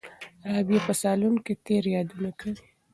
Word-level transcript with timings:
رابعه 0.51 0.79
په 0.87 0.93
صالون 1.01 1.35
کې 1.45 1.53
تېر 1.65 1.83
یادونه 1.95 2.29
کوي. 2.39 2.63